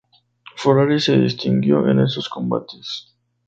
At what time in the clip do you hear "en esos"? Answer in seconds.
1.87-2.27